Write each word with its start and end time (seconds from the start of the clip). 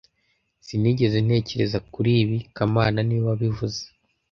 Sinigeze 0.65 1.17
ntekereza 1.25 1.77
kuri 1.93 2.11
ibi 2.23 2.37
kamana 2.55 2.99
niwe 3.03 3.25
wabivuze 3.29 3.81